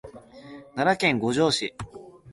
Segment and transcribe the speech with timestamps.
[0.73, 1.75] 奈良県五條市